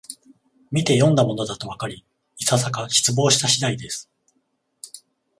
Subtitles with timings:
[0.71, 2.03] みてよんだものだとわかり、
[2.39, 4.09] いささか失望した次第です